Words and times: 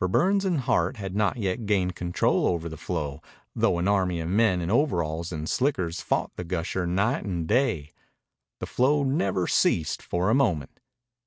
For 0.00 0.06
Burns 0.06 0.44
and 0.44 0.60
Hart 0.60 0.98
had 0.98 1.16
not 1.16 1.38
yet 1.38 1.64
gained 1.64 1.96
control 1.96 2.46
over 2.46 2.68
the 2.68 2.76
flow, 2.76 3.22
though 3.56 3.78
an 3.78 3.88
army 3.88 4.20
of 4.20 4.28
men 4.28 4.60
in 4.60 4.70
overalls 4.70 5.32
and 5.32 5.48
slickers 5.48 6.02
fought 6.02 6.30
the 6.36 6.44
gusher 6.44 6.86
night 6.86 7.24
and 7.24 7.48
day. 7.48 7.92
The 8.60 8.66
flow 8.66 9.02
never 9.02 9.46
ceased 9.46 10.02
for 10.02 10.28
a 10.28 10.34
moment. 10.34 10.78